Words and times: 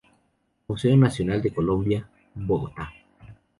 Museo 0.67 0.97
Nacional 0.97 1.43
de 1.43 1.53
Colombia, 1.53 2.09
Bogotá. 2.33 2.91